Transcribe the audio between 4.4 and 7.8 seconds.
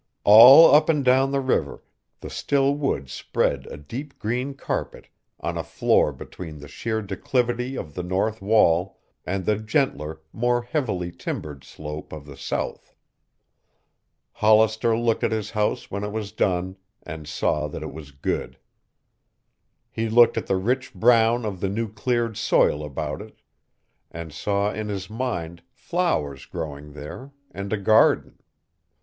carpet on a floor between the sheer declivity